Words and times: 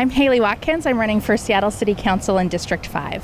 I'm 0.00 0.10
Halei 0.10 0.40
Watkins. 0.40 0.86
I'm 0.86 0.98
running 0.98 1.20
for 1.20 1.36
Seattle 1.36 1.70
City 1.70 1.94
Council 1.94 2.38
in 2.38 2.48
District 2.48 2.86
5. 2.86 3.22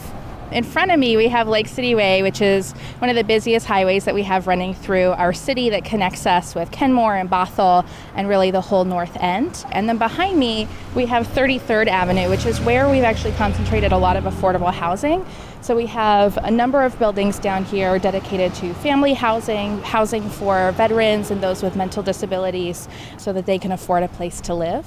In 0.52 0.62
front 0.62 0.90
of 0.90 0.98
me, 0.98 1.16
we 1.16 1.28
have 1.28 1.48
Lake 1.48 1.68
City 1.68 1.94
Way, 1.94 2.20
which 2.20 2.42
is 2.42 2.72
one 2.98 3.08
of 3.08 3.16
the 3.16 3.24
busiest 3.24 3.64
highways 3.64 4.04
that 4.04 4.14
we 4.14 4.22
have 4.24 4.46
running 4.46 4.74
through 4.74 5.12
our 5.12 5.32
city 5.32 5.70
that 5.70 5.86
connects 5.86 6.26
us 6.26 6.54
with 6.54 6.70
Kenmore 6.70 7.16
and 7.16 7.30
Bothell 7.30 7.88
and 8.14 8.28
really 8.28 8.50
the 8.50 8.60
whole 8.60 8.84
north 8.84 9.16
end. 9.20 9.64
And 9.72 9.88
then 9.88 9.96
behind 9.96 10.38
me, 10.38 10.68
we 10.94 11.06
have 11.06 11.26
33rd 11.28 11.86
Avenue, 11.86 12.28
which 12.28 12.44
is 12.44 12.60
where 12.60 12.90
we've 12.90 13.04
actually 13.04 13.32
concentrated 13.32 13.92
a 13.92 13.96
lot 13.96 14.18
of 14.18 14.24
affordable 14.24 14.70
housing. 14.70 15.24
So 15.66 15.74
we 15.74 15.86
have 15.86 16.36
a 16.44 16.50
number 16.52 16.84
of 16.84 16.96
buildings 16.96 17.40
down 17.40 17.64
here 17.64 17.98
dedicated 17.98 18.54
to 18.54 18.72
family 18.74 19.14
housing, 19.14 19.82
housing 19.82 20.30
for 20.30 20.70
veterans 20.70 21.32
and 21.32 21.42
those 21.42 21.60
with 21.60 21.74
mental 21.74 22.04
disabilities 22.04 22.88
so 23.18 23.32
that 23.32 23.46
they 23.46 23.58
can 23.58 23.72
afford 23.72 24.04
a 24.04 24.08
place 24.08 24.40
to 24.42 24.54
live. 24.54 24.86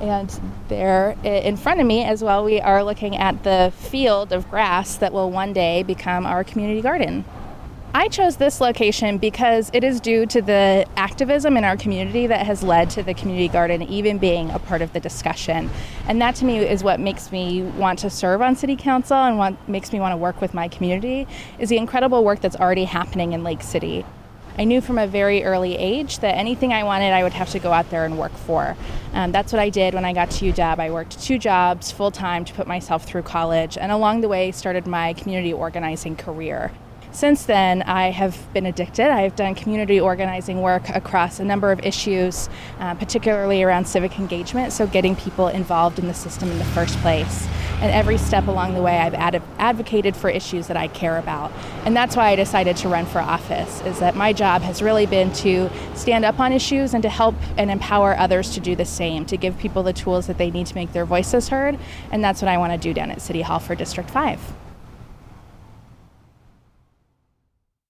And 0.00 0.30
there 0.68 1.16
in 1.24 1.56
front 1.56 1.80
of 1.80 1.86
me 1.88 2.04
as 2.04 2.22
well, 2.22 2.44
we 2.44 2.60
are 2.60 2.84
looking 2.84 3.16
at 3.16 3.42
the 3.42 3.72
field 3.76 4.32
of 4.32 4.48
grass 4.48 4.98
that 4.98 5.12
will 5.12 5.32
one 5.32 5.52
day 5.52 5.82
become 5.82 6.24
our 6.24 6.44
community 6.44 6.80
garden. 6.80 7.24
I 7.92 8.06
chose 8.06 8.36
this 8.36 8.60
location 8.60 9.18
because 9.18 9.68
it 9.72 9.82
is 9.82 10.00
due 10.00 10.24
to 10.26 10.40
the 10.40 10.86
activism 10.96 11.56
in 11.56 11.64
our 11.64 11.76
community 11.76 12.28
that 12.28 12.46
has 12.46 12.62
led 12.62 12.88
to 12.90 13.02
the 13.02 13.14
community 13.14 13.48
garden 13.48 13.82
even 13.82 14.18
being 14.18 14.48
a 14.50 14.60
part 14.60 14.80
of 14.80 14.92
the 14.92 15.00
discussion. 15.00 15.68
And 16.06 16.22
that 16.22 16.36
to 16.36 16.44
me 16.44 16.58
is 16.58 16.84
what 16.84 17.00
makes 17.00 17.32
me 17.32 17.62
want 17.62 17.98
to 18.00 18.08
serve 18.08 18.42
on 18.42 18.54
city 18.54 18.76
council 18.76 19.16
and 19.16 19.38
what 19.38 19.68
makes 19.68 19.92
me 19.92 19.98
want 19.98 20.12
to 20.12 20.16
work 20.16 20.40
with 20.40 20.54
my 20.54 20.68
community 20.68 21.26
is 21.58 21.68
the 21.68 21.78
incredible 21.78 22.22
work 22.22 22.40
that's 22.40 22.54
already 22.54 22.84
happening 22.84 23.32
in 23.32 23.42
Lake 23.42 23.60
City. 23.60 24.06
I 24.56 24.62
knew 24.62 24.80
from 24.80 24.96
a 24.96 25.08
very 25.08 25.42
early 25.42 25.76
age 25.76 26.20
that 26.20 26.36
anything 26.36 26.72
I 26.72 26.84
wanted, 26.84 27.12
I 27.12 27.24
would 27.24 27.32
have 27.32 27.50
to 27.50 27.58
go 27.58 27.72
out 27.72 27.90
there 27.90 28.04
and 28.04 28.16
work 28.16 28.32
for. 28.32 28.76
Um, 29.14 29.32
that's 29.32 29.52
what 29.52 29.58
I 29.58 29.68
did 29.68 29.94
when 29.94 30.04
I 30.04 30.12
got 30.12 30.30
to 30.30 30.52
UW. 30.52 30.78
I 30.78 30.92
worked 30.92 31.20
two 31.20 31.38
jobs 31.38 31.90
full 31.90 32.12
time 32.12 32.44
to 32.44 32.54
put 32.54 32.68
myself 32.68 33.04
through 33.04 33.22
college, 33.22 33.76
and 33.76 33.90
along 33.90 34.20
the 34.20 34.28
way, 34.28 34.52
started 34.52 34.86
my 34.86 35.12
community 35.14 35.52
organizing 35.52 36.14
career. 36.14 36.70
Since 37.12 37.44
then, 37.44 37.82
I 37.82 38.10
have 38.10 38.38
been 38.54 38.66
addicted. 38.66 39.08
I've 39.10 39.34
done 39.34 39.56
community 39.56 39.98
organizing 39.98 40.62
work 40.62 40.88
across 40.90 41.40
a 41.40 41.44
number 41.44 41.72
of 41.72 41.80
issues, 41.84 42.48
uh, 42.78 42.94
particularly 42.94 43.64
around 43.64 43.88
civic 43.88 44.18
engagement, 44.20 44.72
so 44.72 44.86
getting 44.86 45.16
people 45.16 45.48
involved 45.48 45.98
in 45.98 46.06
the 46.06 46.14
system 46.14 46.52
in 46.52 46.58
the 46.58 46.64
first 46.66 46.96
place. 46.98 47.48
And 47.80 47.90
every 47.90 48.16
step 48.16 48.46
along 48.46 48.74
the 48.74 48.82
way, 48.82 48.98
I've 48.98 49.14
ad- 49.14 49.42
advocated 49.58 50.14
for 50.14 50.30
issues 50.30 50.68
that 50.68 50.76
I 50.76 50.86
care 50.86 51.18
about. 51.18 51.50
And 51.84 51.96
that's 51.96 52.14
why 52.14 52.28
I 52.28 52.36
decided 52.36 52.76
to 52.78 52.88
run 52.88 53.06
for 53.06 53.20
office, 53.20 53.80
is 53.82 53.98
that 53.98 54.14
my 54.14 54.32
job 54.32 54.62
has 54.62 54.80
really 54.80 55.06
been 55.06 55.32
to 55.34 55.68
stand 55.94 56.24
up 56.24 56.38
on 56.38 56.52
issues 56.52 56.94
and 56.94 57.02
to 57.02 57.08
help 57.08 57.34
and 57.56 57.72
empower 57.72 58.16
others 58.16 58.50
to 58.54 58.60
do 58.60 58.76
the 58.76 58.84
same, 58.84 59.26
to 59.26 59.36
give 59.36 59.58
people 59.58 59.82
the 59.82 59.92
tools 59.92 60.28
that 60.28 60.38
they 60.38 60.50
need 60.52 60.68
to 60.68 60.76
make 60.76 60.92
their 60.92 61.06
voices 61.06 61.48
heard. 61.48 61.76
And 62.12 62.22
that's 62.22 62.40
what 62.40 62.48
I 62.48 62.56
want 62.58 62.72
to 62.72 62.78
do 62.78 62.94
down 62.94 63.10
at 63.10 63.20
City 63.20 63.42
Hall 63.42 63.58
for 63.58 63.74
District 63.74 64.08
5. 64.08 64.69